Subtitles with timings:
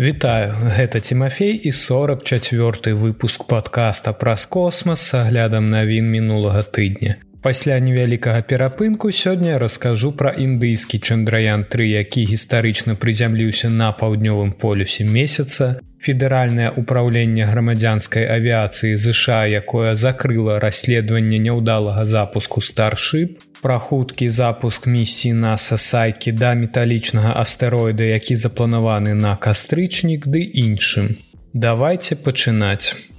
[0.00, 7.20] Вітаю, гэта Тимофей і 44 выпуск подкаста праз космас с аглядам навін мінулага тыдня.
[7.42, 15.04] Пасля невялікага перапынку сёння раскажу пра індыйскі чандраян 3, які гістарычна прызямліўся на паўднёвым полюсе
[15.04, 24.86] месяца, федэральнае ўпраўленне грамадзянскай авіяцыі ЗША, якое закрыла расследаванне няўдалага запуску старship, пра хуткі запуск
[24.90, 31.16] місіі наса сайкі да металічнага астэроіда, які запланаваны на кастрычнік ды іншым.
[31.54, 33.11] Давайте пачынаць.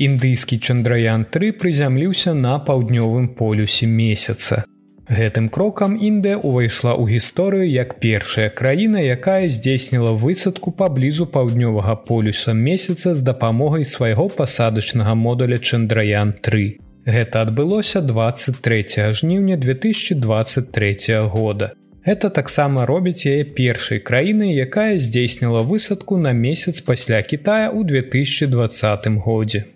[0.00, 4.64] Індыйскі чандраян 3 прызямліўся на паўднёвым полюсе месяца.
[5.10, 12.54] Гэтым крокам Індыя ўвайшла ў гісторыю як першая краіна, якая здзейсніла высадку паблізу паўднёвага полюса
[12.54, 16.78] месяца з дапамогай свайго пасадачнага модуля чандраян 3.
[17.10, 21.74] Гэта адбылося 23 жніўня 2023 года.
[22.06, 29.20] Гэта таксама робіць яе першай краінай, якая здзейсніла высадку на месяц пасля Китая ў 2020
[29.26, 29.66] годзе.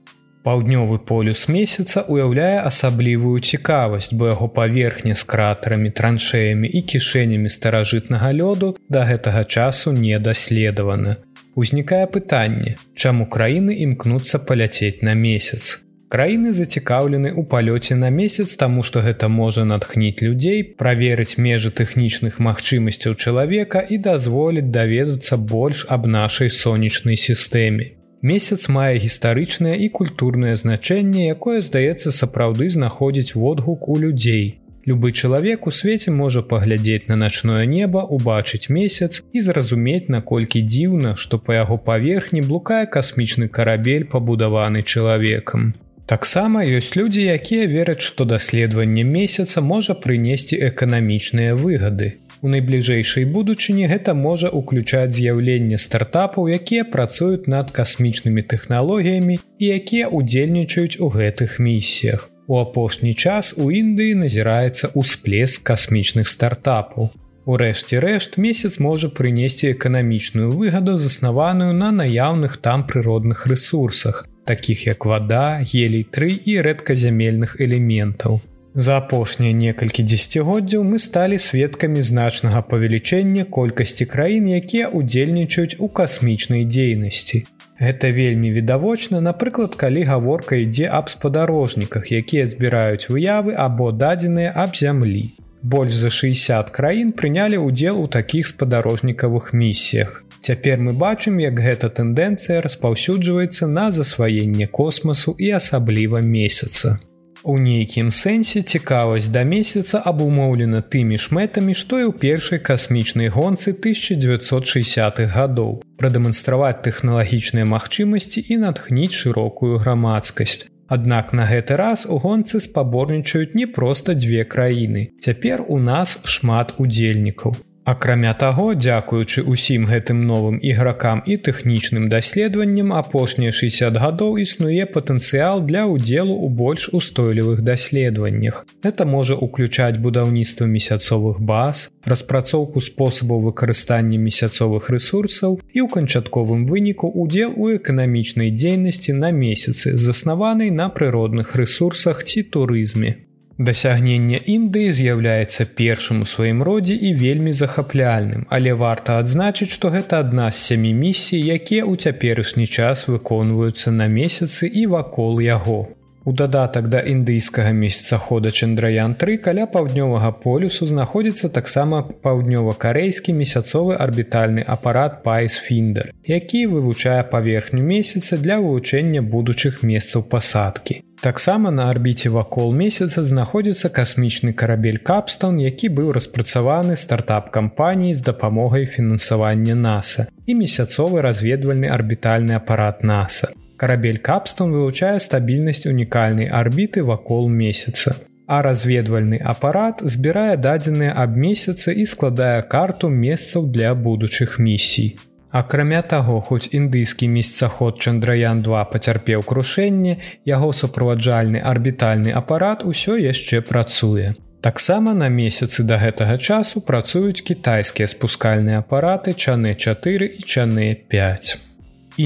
[0.44, 8.28] Паўднёвы полюс месяца ўяўляе асаблівую цікавасць, бо яго паверхня з кратарамі, траншеямі і кішэнямі старажытнага
[8.40, 11.16] лёду да гэтага часу не даследавана.
[11.56, 15.80] Узнікае пытанне, чаму краіны імкнуцца паляцець на месяц.
[16.12, 22.36] Краіны зацікаўлены ў палёце на месяц, таму што гэта можа натхніць людзей, праверыць межы тэхнічных
[22.36, 27.93] магчымасцяў чалавека і дазволіць даведацца больш аб нашай сонечнай сістэме.
[28.24, 34.46] Месяц мае гістарычнае і культурнае значэнне, якое здаецца сапраўды знаходзіць водгук у людзей.
[34.88, 41.14] Любы чалавек у свеце можа паглядзець на начное неба, убачыць месяц і зразумець, наколькі дзіўна,
[41.20, 45.74] што па яго паверхні блукае касмічны карабель, пабудаваны чалавекам.
[46.08, 52.14] Таксама ёсць людзі, якія вераць, што даследаванне месяца можа прынесці эканамічныя выгады.
[52.44, 60.10] У найбліжэйшай будучыні гэта можа ўключаць з'яўленне стартапаў, якія працуюць над касмічнымі тэхналогіямі і якія
[60.12, 62.28] ўдзельнічаюць у гэтых місіях.
[62.46, 67.08] У апошні час у Індыі назіраецца ўсплеск касмічных стартапаў.
[67.48, 75.08] Урэшце рэшт месяц можа прынесці эканамічную выгаду, заснаваную на наяўных там прыродных ресурсах, такіх як
[75.08, 78.44] вада, гелій-3 і рэдказямельных элементаў.
[78.74, 86.66] За апошнія некалькі дзегоддзяў мы сталі сведкамі значнага павелічэння колькасці краін, якія ўдзельнічаюць у касмічнай
[86.66, 87.46] дзейнасці.
[87.78, 94.74] Гэта вельмі відавочна, напрыклад, калі гаворка ідзе аб спадарожніках, якія збіраюць выявы або дадзеныя аб
[94.74, 95.30] зямлі.
[95.62, 100.22] Больш за 60 краін прынялі ўдзел у такіх спадарожнікавых місіях.
[100.42, 106.98] Цяпер мы бачым, як гэта тэндэнцыя распаўсюджваецца на засваенне космасу і асабліва месяца.
[107.44, 113.28] У нейкім сэнсе цікавасць да месяца абумоўлена тымі ж мэтамі, што і ў першай касмічнай
[113.34, 120.72] гонцы 1960-х гадоў, прадэманстраваць тэхналагічныя магчымасці і натхніць шырокую грамадскасць.
[120.88, 125.12] Аднак на гэты раз у гонцы спаборнічаюць не проста дзве краіны.
[125.20, 127.60] Цяпер у нас шмат удзельнікаў.
[127.84, 135.60] Акрамя таго, дзякуючы ўсім гэтым новым ігракам і тэхнічным даследаваннем апошнія 60 гадоў існуе патэнцыял
[135.60, 138.64] для ўдзелу ў больш устойлівых даследаваннях.
[138.80, 147.12] Это можа ўключаць будаўніцтва месяцовых баз, распрацоўку спосабаў выкарыстання месяцовых ресурсаў і ў канчатковым выніку
[147.12, 153.20] удзел у эканамічнай дзейнасці на месяцы, заснаванай на прыродных ресурсах ці турызме.
[153.58, 160.18] Дасягненне Індыі з'яўляецца першым у сваім родзе і вельмі захапляльным, але варта адзначыць, што гэта
[160.26, 165.86] адна з сямі місій, якія ў цяперашні час выконваюцца на месяцы і вакол яго.
[166.24, 174.64] У дадатак да індыйскага месяцахода Чандраян 3 каля паўднёвага полюсу знаходзіцца таксама паўднёва-карейскі месяцовы арбітальны
[174.66, 181.04] апарат Пайс Фіндер, які вывучае паверхню месяца для вывучэння будучых месцаў пасадкі.
[181.24, 188.84] Таксама на арбіце вакол месяца знаходзіцца касмічны карабель капстон, які быў распрацаваны стартап-кампаніі з дапамогай
[188.84, 193.56] фінансавання NASAа і месяцовы разведвальны арбітальны апарат NASAа.
[193.80, 198.20] Карабель капстон вывучае стабільнасць унікальнай арбіты вакол месяца.
[198.46, 205.16] А разведвальны апарат збірае дадзеныя аб месяцы і складае карту месцаў для будучых місій.
[205.54, 210.16] Акрамя таго, хоць індыйскі месяцаход Чандраян 2 пацярпеў крушэнне,
[210.50, 214.34] яго суправаджальны арбітальны апарат усё яшчэ працуе.
[214.66, 221.54] Таксама на месяцы да гэтага часу працуюць кітайскія спускальныя апараты чаны 4 і чаны 5.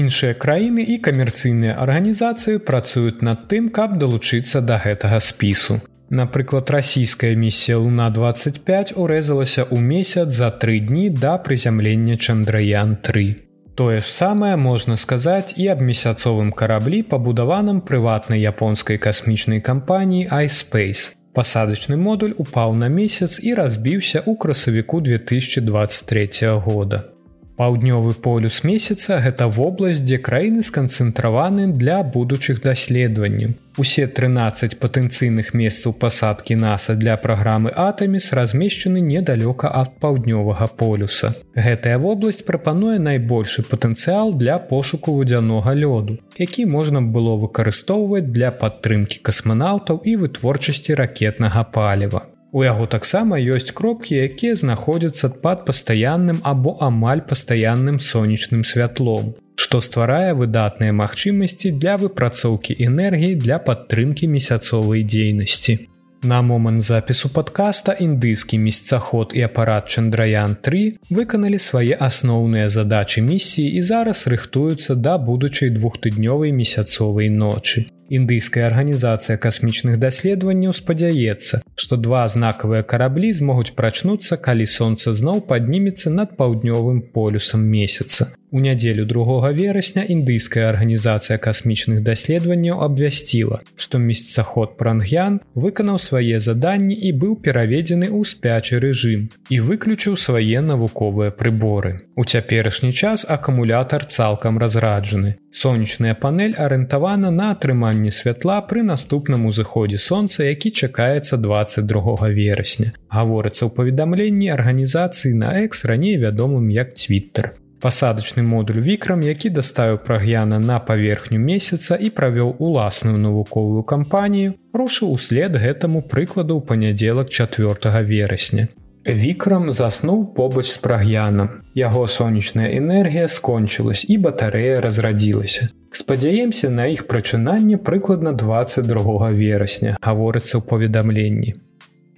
[0.01, 5.77] Іншыя краіны і камерцыйныя арганізацыі працуюць над тым, каб далучыцца да гэтага спісу.
[6.09, 13.35] Напрыклад, расійская місія Луна 25 урэзалася ў месяц за тры дні да прызямлення Чандраян 3.
[13.77, 21.13] Тое ж самае можна сказаць і аб месяцовым караблі, пабудаваным прыватнай японскай касмічнай кампаніі iSpace.
[21.37, 27.18] Пасадачны модуль упаў на месяц і разбіўся ў красавіку 2023 года.
[27.59, 33.51] Паўднёвы полюс месяца гэта вобласць, дзе краіны сканцэнтраваны для будучых даследаванняў.
[33.83, 41.33] Усе 13 патэнцыйных месцаў пасадкі NASAа для праграмы Атаміс размешчаны недалёка ад паўднёвага полюса.
[41.67, 49.19] Гэтая вобласць прапануе найбольшы патэнцыял для пошуку вадзянога лёду, які можна было выкарыстоўваць для падтрымкі
[49.19, 52.23] касманаўтаў і вытворчасці ракетнага паліва.
[52.51, 59.81] У яго таксама ёсць кропкі, якія знаходзяцца пад пастаянным або амаль пастаянным сонечным святлом, што
[59.85, 65.77] стварае выдатныя магчымасці для выпрацоўкі энергіі для падтрымкі месяцовай дзейнасці.
[66.23, 73.77] На момант запісу падкаста індыйскі месцаход і апарат Чандраян 3 выканалі свае асноўныя задачы місіі
[73.77, 77.85] і зараз рыхтуюцца да будучай двухтыднёвай месяцовай ночы.
[78.09, 86.09] Індыйская арганізацыя касмічных даследаванняў спадзяецца, што два знакавыя караблі змогуць прачнуцца, калі сонца зноў паднімецца
[86.09, 88.33] над паўднёвым полюсам месяца.
[88.51, 96.97] У нядзелю другога верасня індыйская арганізацыя касмічных даследаванняў абвясціла, што месцаход Прангян выканаў свае заданні
[96.97, 102.09] і быў пераведзены ў спячы рэжым і выключыў свае навуковыя прыборы.
[102.17, 105.37] У цяперашні час акумулятар цалкам разраджаны.
[105.51, 112.95] Сонечная панель арыентавана на атрыманне святла пры наступным узыходзе сонца, які чакаецца 22 верасня.
[113.11, 119.99] Гаворыцца ў паведамленні арганізацыі на экс раней вядомым як Twitter пасадачны модуль вікрам які даставіў
[120.07, 127.29] праг'яна на паверхню месяца і правёў уласную навуковую кампанію рушыў услед гэтаму прыкладу ў панядзелак
[127.29, 128.67] 4 верасня.
[129.07, 131.63] Вікрам заснуў побач з праг'янам.
[131.73, 135.69] Яго сонечная энергія скончылась і батарэя разрадзілася
[135.99, 141.57] спадзяемся на іх прачынанне прыкладна 22 верасня гаворыцца ў паведамленні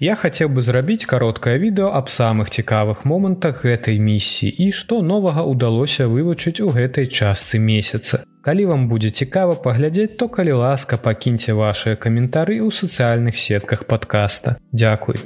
[0.01, 5.45] Я хацеў бы зрабіць кароткае відэо аб самых цікавых момантах гэтай місіі і што новага
[5.45, 8.25] ўдалося вывучыць у гэтай частцы месяца.
[8.41, 14.57] Калі вам будзе цікава паглядзець, то калі ласка пакіньце вашыя каментары ў сацыяльных сетках падкаста.
[14.73, 15.21] Дякуй.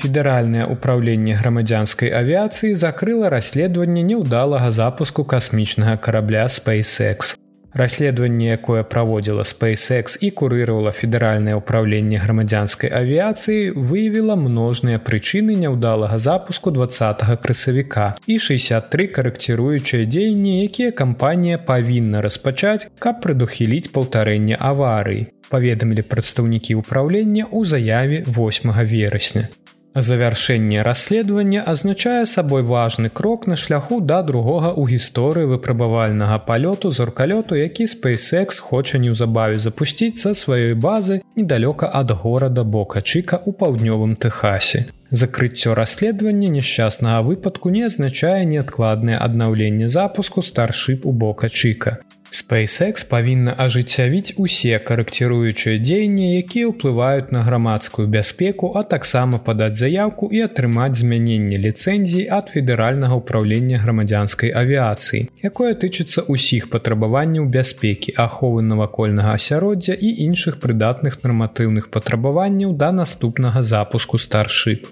[0.00, 7.36] Федэральнае ўправленне грамадзянскай авіяцыі закрыла расследаванне няўдалага запуску касмічнага карабля SpaceX.
[7.72, 16.70] Расследаванне, якое праводзіла SpaceX і курыравала федэральнае ўправленне грамадзянскай авіяцыі, выявіла множныя прычыны няўдалага запуску
[16.74, 25.30] два красавіка і 63 карэкціруючыя дзеянні, якія кампанія павінна распачаць, каб прадухіліць паўтарэнне аварыі.
[25.50, 29.50] Паведамілі прадстаўнікі ўправлення ў заяве 8 верасня.
[29.94, 37.58] Завяршэнне расследавання азначае сабой важны крок на шляху да другога ў гісторыі выпрабавальнага палёту зоркалёту,
[37.58, 44.14] які SpaceX хоча неўзабаве запусціць са сваёй базы недалёка ад горада бока Чыка ў паўднёвым
[44.14, 44.86] Тэхасе.
[45.10, 51.98] Закрыццё расследавання няшчаснага выпадку не азначае неадкладнае аднаўленне запуску старшып у бока Чыка.
[52.30, 60.30] SpaceX павінна ажыццявіць усе карэкціруючыя дзеянні, якія ўплываюць на грамадскую бяспеку, а таксама падаць заявку
[60.30, 68.62] і атрымаць змяненне ліцэнзій ад федэральнага ўправлення грамадзянскай авіяцыі, якое тычыцца ўсіх патрабаванняў бяспекі, аховы
[68.62, 74.86] навакольнага асяроддзя і іншых прыдатных нарматыўных патрабаванняў да наступнага запуску старшып.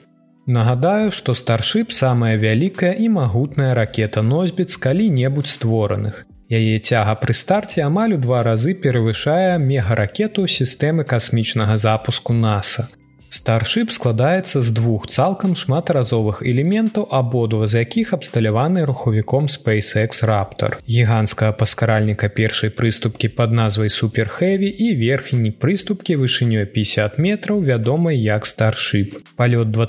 [0.48, 6.24] Нагадаю, што старшып самая вялікая і магутная ракета носьбіц калі-небудзь створаных.
[6.48, 12.88] Яе цяга пры старце амаль у два разы перавышае мегаракету сістэмы касмічнага запуску NASAа.
[13.28, 20.78] Старшып складаецца з двух цалкам шматразовых элементаў, абодва з якіх абсталяваны рухавіком SpaceX Раптор.
[20.88, 28.46] Гіганцкага паскаральніка першай прыступкі пад назвай суперхэві і верхні прыступкі вышынёй 50 метраў вядомай як
[28.46, 29.20] старшып.
[29.36, 29.86] Палёт два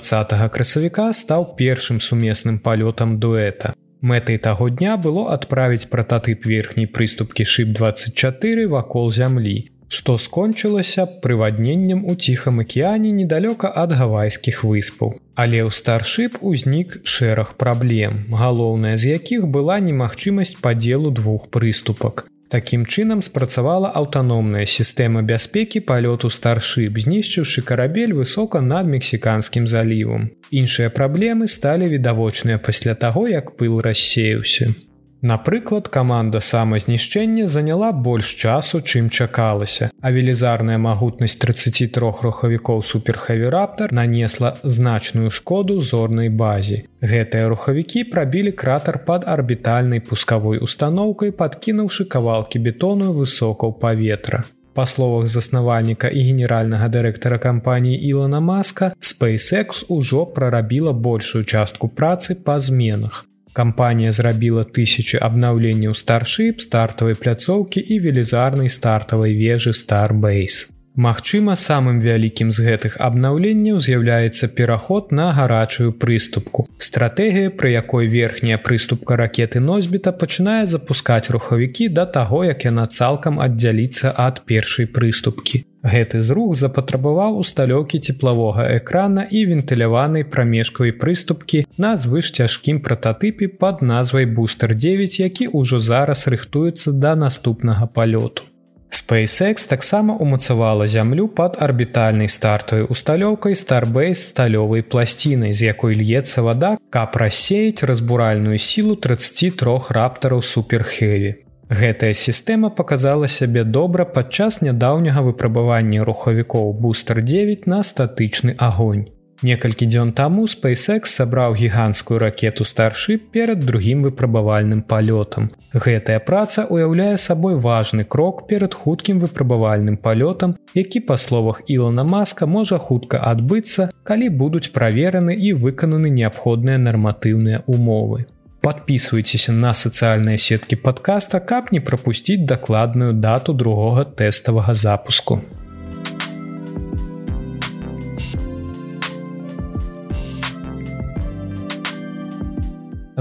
[0.52, 3.72] красавіка стаў першым сумесным палётам дуэта.
[4.00, 12.14] Мэтай таго дня было адправіць прататып верхняй прыступкі шып24 вакол зямлі, што скончылася прывадненнем у
[12.14, 15.18] ціхам акіяне недалёка ад гавайскіх выспаў.
[15.36, 22.24] Але ў старшып узнік шэраг праблем, галоўная з якіх была немагчымасць падзелу двух прыступак.
[22.50, 30.34] Такім чынам спрацавала аўтаномная сістэма бяспекі палёту старшып, знішчыўшы карабель высока над мексіканскім залівам.
[30.50, 34.74] Іншыя праблемы сталі відавочныя пасля таго, як пыл рассеяўся.
[35.22, 44.56] Напрыклад, каманда самазнішчэння заняла больш часу, чым чакалася, а велізарная магутнасць 33 рухавікоў суперхавіраптар нанесла
[44.64, 46.88] значную шкоду зорнай базе.
[47.04, 54.44] Гэтыя рухавікі прабілі кратар пад арбітальнай пускавой установкай, падкінуўшы кавалкі бетону высокаў паветра.
[54.72, 62.34] Па словах заснавальніка і генеральнага дырэктара кампаніі Ілана Маска, SpaceX ужо прарабіла большую частку працы
[62.34, 63.26] па зменах.
[63.52, 70.70] Кампанія зрабіла тысячи абнаўленняў старшып стартавай пляцоўкі і велізарнай стартавай вежы Starbase.
[71.00, 76.66] Магчыма, самым вялікім з гэтых абнаўленняў з'яўляецца пераход на гарачую прыступку.
[76.76, 83.40] Стратэгія, пры якой верхняя прыступка ракеты носьбіта пачынае запускаць рухавікі да таго, як яна цалкам
[83.40, 85.62] аддзяліцца ад першай прыступкі.
[85.80, 93.80] Гэты зрух запатрабаваў усталёўкі цеплавога экрана і вентыляванай прамежкавай прыступкі на звыш цяжкім прататыпе пад
[93.80, 98.49] назвай бустер 9, які ўжо зараз рыхтуецца да наступнага палёту.
[98.90, 106.78] SpaceX таксама умацавала зямлю пад арбітальнай стартавай усталёўкай Starbase сталёвай пласцінай, з якой льецца вада,
[106.90, 111.34] каб рассеяць разбуральную сілу 33 раптараў суперхеві.
[111.70, 119.06] Гэтая сістэма показала сябе добра падчас нядаўняга выпрабавання рухавікоў бустер 9 на статычны агонь.
[119.42, 125.48] Некалькі дзён таму SpaceX сабраў гіганцкую ракету старшы перад другім выпрабавальным палётам.
[125.72, 132.46] Гэтая праца ўяўляе сабой важны крок перад хуткім выпрабавальным палётам, які па словах Ілона Маска
[132.46, 138.26] можа хутка адбыцца, калі будуць правераны і выкананы неабходныя нарматыўныя умовы.
[138.60, 145.40] Подписывайтеся на сацыяльныя сеткі подкаста, каб не прапусціць дакладную дату другога тэставага запуску.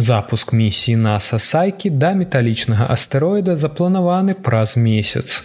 [0.01, 5.43] Запуск місіі NASAа сайкі да металічнага астэроіда запланаваны праз месяц.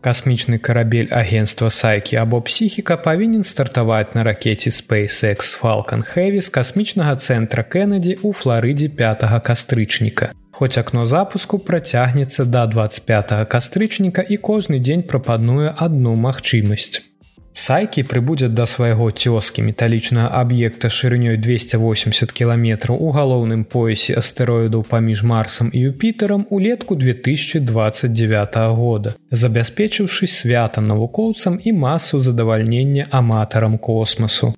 [0.00, 7.20] Касмічны карабель агенства сайкі або псіхіка павінен стартаваць на ракете SpaceX Falcon Heavy з касмічнага
[7.20, 10.32] цэнтра Кеннеді ў Флорыдзе 5 кастрычніка.
[10.50, 17.09] Хоць акно запуску працягнецца да 25 кастрычніка і кожны дзень прапануе адну магчымасць.
[17.52, 25.22] Сайкі прыбудзе да свайго цёскі металічнага аб'екта шырынёй 280 кіламетраў у галоўным поясе астэроідаў паміж
[25.22, 34.54] марсам і юпітерам улетку 2029 года, забяспечыўшы свята навукоўцам і масу задавальнення аматарам космасу.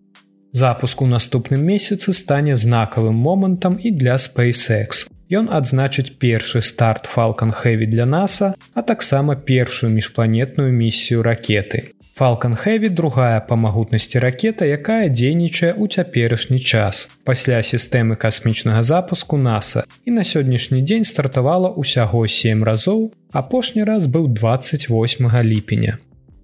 [0.52, 5.08] Запуск у наступным месяцы стане знакавым момантам і для SpaceX.
[5.32, 11.96] Ён адзначыць першы старт Falcon Heavy для NASA, а таксама першую міжпланетную місію ракеты.
[12.18, 17.08] Falcon Heavy другая па магутнасці ракета, якая дзейнічае ў цяперашні час.
[17.24, 24.12] Пасля сістэмы касмічнага запуску NASA і на сённяшні дзень стартавала ўсяго 7 разоў, апошні раз
[24.12, 24.92] быў 28
[25.40, 25.96] ліпеня.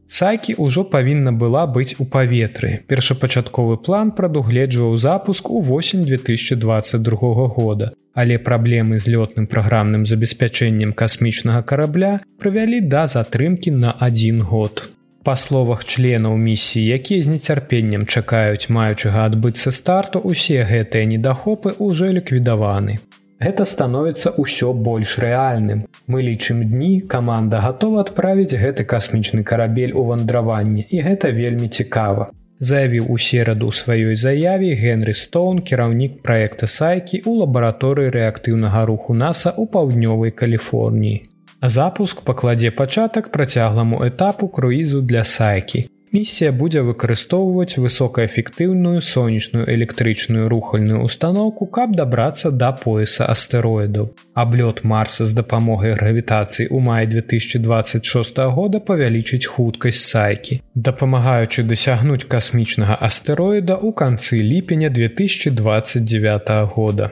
[0.08, 2.80] Сайкі ўжо павінна была быць у паветры.
[2.88, 7.92] Першапачатковы план прадугледжваў запуск у восень 2022 года.
[8.16, 14.96] Але праблемы з лётным праграмным забеспячэннем касмічнага карабля прывялі да затрымкі на адзін год.
[15.28, 22.08] Па словах членаў місіі, якія з нецярпеннем чакаюць маючага адбыцца старту, усе гэтыя недахопы ўжо
[22.16, 22.96] ліквідаваны.
[23.44, 25.84] Гэта становіцца ўсё больш рэальным.
[26.08, 32.32] Мы лічым дні, каманда гатова адправіць гэты касмічны карабель у вандраванне і гэта вельмі цікава.
[32.58, 39.52] Заявіў у сераду сваёй заяве Генры Стоун, кіраўнік праекта сайкі ў лабараторыі рэактыўнага руху NASAа
[39.60, 41.20] ў паўднёвай Каліфорніі.
[41.60, 45.88] Запуск пакладзе пачатак працягламу этапу круізу для сайкі.
[46.12, 54.14] Місія будзе выкарыстоўваць высокаэфектыўную сонечную электрычную рухальную установку, каб дабрацца да пояса астэроідаў.
[54.34, 62.94] Аблёт Марса з дапамогай гравітацыі ў маі 2026 года павялічыць хуткасць сайкі, дапамагаючы дасягнуць касмічнага
[62.94, 67.10] астэроіда ў канцы ліпеня 2029 года.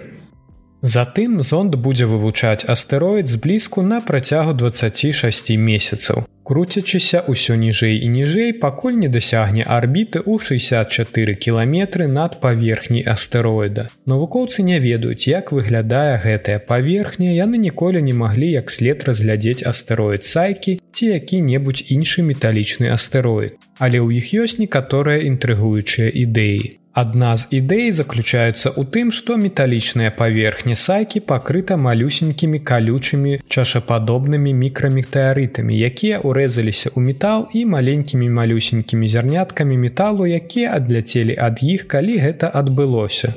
[0.83, 6.27] Затым зонд будзе вывучаць астэроід зблізку на працягу 26 месяцаў.
[6.47, 13.89] Круцячыся ўсё ніжэй і ніжэй, пакуль не дасягне арбіты ў 64 кіламетры над паверхняй астэроіда.
[14.07, 20.23] Навукоўцы не ведаюць, як выглядае гэтая паверхня, яны ніколі не маглі як след разглядзець астэроід
[20.23, 23.59] сайкі ці які-небудзь іншы металічны астэроід.
[23.83, 26.79] Але ў іх ёсць некаторыя інтрыгуючыя ідэі.
[26.97, 35.77] Адна з ідэй заключаецца ў тым, што металічная паверхня сайкі пакрыта малюсенькімі калючымі чашападобнымі мікраметэарытамі,
[35.89, 42.49] якія ўрэзаліся ў метал і маленькімі малюсенькімі зярняткамі металу, якія адляцелі ад іх, калі гэта
[42.63, 43.37] адбылося.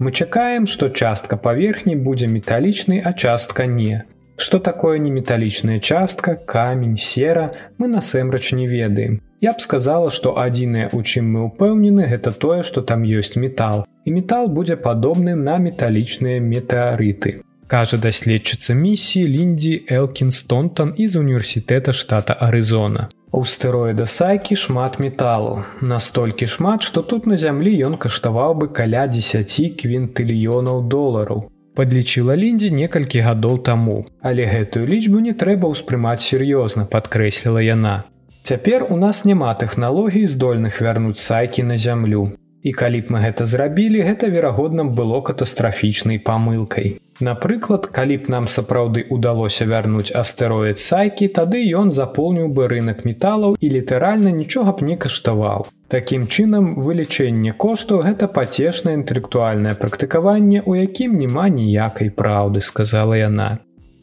[0.00, 4.08] Мы чакаем, што частка паверхні будзе металічнай, а частка не.
[4.40, 9.20] Што такое неметалічная частка, камень, сера, мы насэмрач не ведаем.
[9.44, 13.84] Я б сказала, што адзінае, у чым мы ўпэўнены, гэта тое, што там ёсць метал.
[14.08, 17.34] І метал будзе падобны на металічныя метэарыты.
[17.68, 23.08] Кажа даследчыца місіі Ліндзі Элкін Стонтон з універсітэта штата Арызона.
[23.32, 25.64] У стэроіда сайкі шмат металу.
[25.80, 32.70] Настолькі шмат, што тут на зямлі ён каштаваў бы каля 10 квінтыльёнаў долараў падлічыла ліндзі
[32.70, 37.96] некалькі гадоў таму, але гэтую лічбу не трэба ўспрымаць сур'ёзна, падкрэсліла яна.
[38.44, 42.28] Цяпер у нас няма тэхналогій здольных вярнуць сайкі на зямлю.
[42.60, 47.00] І калі б мы гэта зрабілі, гэта верагодна было катастрафічнай памылкай.
[47.24, 53.56] Напрыклад, калі б нам сапраўды ўдалося вярнуць астэроід сайкі, тады ён запоўніў бы рынок металаў
[53.56, 55.64] і літаральна нічога б не каштаваў.
[55.88, 63.56] Такім чынам, вылічэнне кошту гэта пацешнае інтэлектуальнае практыкаванне, у якім няма ніякай праўды, сказала яна.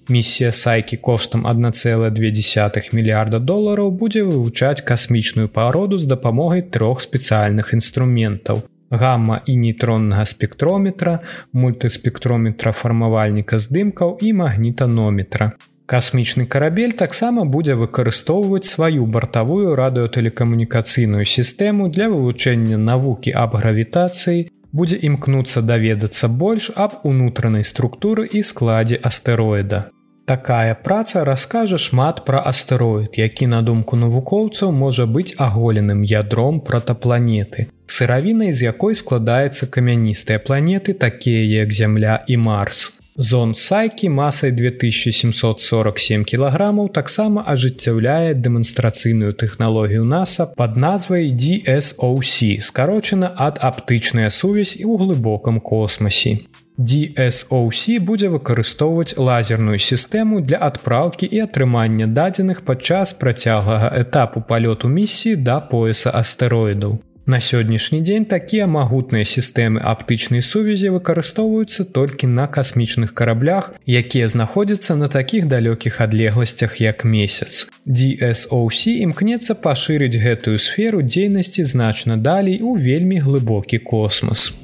[0.09, 8.63] Місія сайкі коштам 1,2 мільярда долараў будзе вывучаць касмічную пароду з дапамогай трох спецыяльных інструментаў.
[8.91, 11.19] Гамма і нейтроннага спектрометра,
[11.53, 15.53] мультыспектрометра фармавальніка здымкаў і магнітанометра.
[15.85, 24.97] Касмічны карабель таксама будзе выкарыстоўваць сваю бартавую радыётэлекамунікацыйную сістэму для вывучэння навукі аб гравітацыі, будзе
[24.97, 29.89] імкнуцца даведацца больш аб унутранай структуры і складзе астэроіда.
[30.25, 37.67] Такая праца раскажа шмат пра астэроід, які на думку навукоўцаў можа быць аголеным ядром протапланеты,
[37.85, 43.00] сыравінай з якой складаецца камяністыя планеты такія як зямля і марс.
[43.15, 53.59] Зон сайкі масай 2747 кілаграмаў таксама ажыццяўляе дэманстрацыйную тэхналогію NASAа пад назвай DSOC, скарочана ад
[53.59, 56.39] аптычная сувязь і ў глыбокам космасе.
[56.79, 65.35] DSOC будзе выкарыстоўваць лазерную сістэму для адпраўкі і атрымання дадзеных падчас працяглага этапу палёту місіі
[65.35, 67.03] да пояса астэроідаў.
[67.25, 74.95] На сённяшні дзень такія магутныя сістэмы аптычнай сувязі выкарыстоўваюцца толькі на касмічных караблях, якія знаходзяцца
[74.97, 77.69] на такіх далёкіх адлегласцях як месяц.
[77.85, 84.57] DSOC імкнецца пашырыць гэтую сферу дзейнасці значна далей у вельмі глыбокі космос.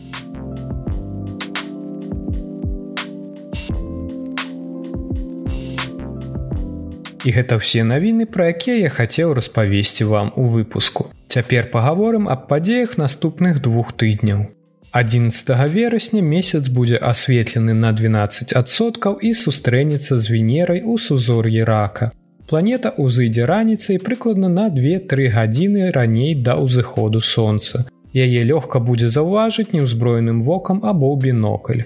[7.22, 11.13] І гэта ўсе навіны, пра якія я хацеў распавесці вам у выпуску.
[11.27, 14.47] Цяпер пагаворым аб падзеях наступных двух тыдняў.
[14.91, 22.11] 11 верасня месяц будзе асветлены на 12соткаў і сустрэнецца з венерай у сузор'і рака.
[22.47, 27.83] Планета ўзыдзе раніцай прыкладна на 2-3 гадзіны раней да ўзыходу сонца.
[28.15, 31.83] Яе лёгка будзе заўважыць неўзброеным вокам або бінокль.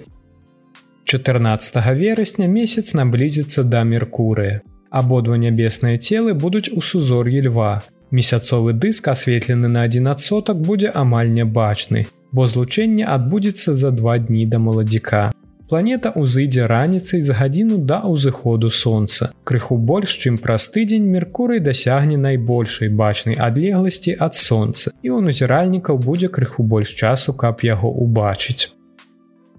[1.05, 4.61] 14 верасня месяц наблізіцца да Меркурыя.
[4.91, 7.81] Абодва нябесныя целы будуць у сузор'і льва.
[8.11, 14.59] Месяцовы дыск асветлены на 11сотак будзе амаль нябачны, бо злучэнне адбудзецца за два дні да
[14.59, 15.31] маладзіка.
[15.71, 19.31] Планета ўзыдзе раніцай за гадзіну да ўзыходу сонца.
[19.47, 25.95] Крыху больш, чым праз тыдзень Меркурый дасягне найбольшай бачнай адлегласці ад сонца і ў назіральнікаў
[26.03, 28.75] будзе крыху больш часу, каб яго ўбачыць.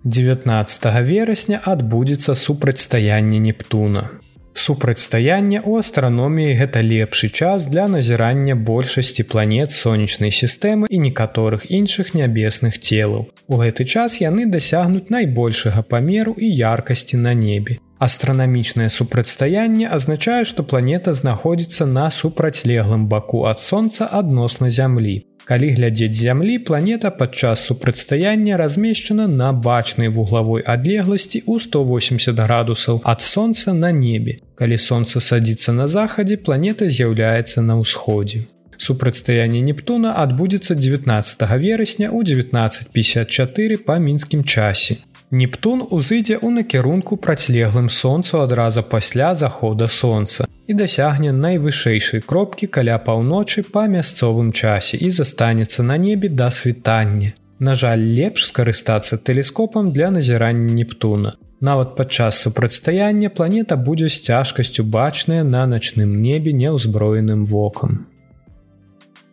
[0.04, 4.10] 19 верасня адбудзецца супрацьстаянне Нептуна.
[4.54, 12.12] Супрацьстаянне ў астраноміі гэта лепшы час для назірання большасці планет сонечнай сістэмы і некаторых іншых
[12.14, 13.32] нябесных целаў.
[13.48, 17.80] У гэты час яны дасягнуць найбольшага памеру і яркасці на небе.
[18.02, 25.22] Астранамічнае супрацьстаянне азначае, што планета знаходзіцца на супрацьлеглым баку ад сонца адносна зямлі.
[25.44, 33.26] Калі глядзець зямлі, планета падчас супрацьстаяння размешчана на бачнай вуглавой адлегласці ў 180 градусаў ад
[33.26, 34.38] сонца на небе.
[34.54, 38.46] Калі сонца садзіцца на захадзе, планета з'яўляецца на ўсходзе.
[38.78, 45.02] Супрацьстаянне Нептуна адбудзецца 19 верасня ў 1954 па мінскім часе.
[45.32, 52.98] Нептун узыдзе ў накірунку працьлеглым сонцу адразу пасля захода сонца і дасягне найвышэйшай кропкі каля
[53.06, 57.32] паўночы па мясцовым часе і застанецца на небе да світання.
[57.58, 61.32] На жаль, лепш скарыстацца тэлескопам для назірання Нептуна.
[61.64, 68.11] Нават падчас супрацьстаяння планета будзе з цяжкасцю бачная на начным небе неўзброеным вокам.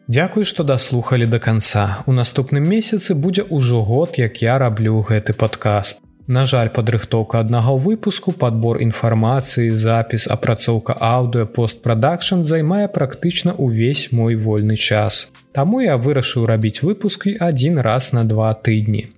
[0.10, 2.02] Дзякуй, што даслухалі да канца.
[2.10, 6.02] У наступным месяцы будзе ўжо год, як я раблю гэты падкаст.
[6.26, 14.34] На жаль, падрыхтоўка аднаго выпуску, падбор інфармацыі, запіс, апрацоўка аўдыо, постпрадакшн займае практычна ўвесь мой
[14.34, 15.30] вольны час.
[15.54, 19.14] Таму я вырашыў рабіць выпускі адзін раз на два тыдні.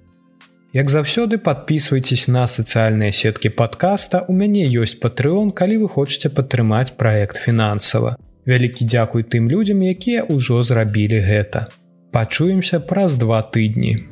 [0.73, 6.91] Як заўсёды подписывайтесь на сацыяльныя сеткі подкаста у мяне ёсць патрыон калі вы хочаце падтрымаць
[6.99, 11.67] проект фінансава вялікі дзякуй тым людзям якія ўжо зрабілі гэта.
[12.11, 14.10] Пачуемся праз два тыдні